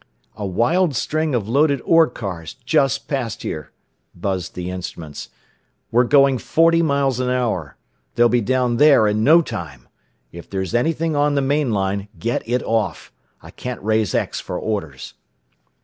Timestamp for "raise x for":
13.83-14.57